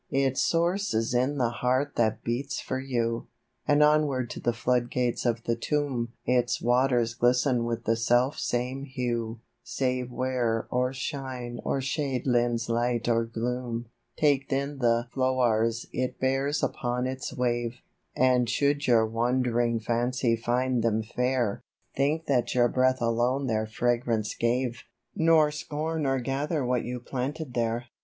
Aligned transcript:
To 0.09 0.15
SI 0.15 0.23
Its 0.23 0.41
source 0.41 0.93
is 0.95 1.13
in 1.13 1.37
the 1.37 1.51
heart 1.51 1.95
that 1.95 2.23
beats 2.23 2.59
for 2.59 2.79
you; 2.79 3.27
And 3.67 3.83
onward 3.83 4.31
to 4.31 4.39
the 4.39 4.51
flood 4.51 4.89
gates 4.89 5.27
of 5.27 5.43
the 5.43 5.55
tomb 5.55 6.13
Its 6.25 6.59
waters 6.59 7.13
glisten 7.13 7.65
with 7.65 7.83
the 7.83 7.95
self 7.95 8.39
same 8.39 8.83
hue, 8.85 9.41
Save 9.63 10.11
where 10.11 10.65
or 10.71 10.91
shine 10.91 11.59
or 11.63 11.81
shade 11.81 12.25
lends 12.25 12.67
light 12.67 13.07
or 13.07 13.25
gloom. 13.25 13.89
Take 14.17 14.49
then 14.49 14.79
the 14.79 15.05
flow'rs 15.13 15.85
it 15.93 16.19
bears 16.19 16.63
upon 16.63 17.05
its 17.05 17.31
wave; 17.37 17.75
And 18.15 18.49
should 18.49 18.87
your 18.87 19.05
wand'ring 19.05 19.79
fancy 19.79 20.35
find 20.35 20.81
them 20.81 21.03
fair, 21.03 21.61
Think 21.95 22.25
that 22.25 22.55
your 22.55 22.69
breath 22.69 23.03
alone 23.03 23.45
their 23.45 23.67
fragrance 23.67 24.33
gave, 24.33 24.81
Nor 25.15 25.51
scorn 25.51 26.05
to 26.05 26.19
gather 26.19 26.65
what 26.65 26.83
you 26.83 26.99
planted 26.99 27.53
there. 27.53 27.85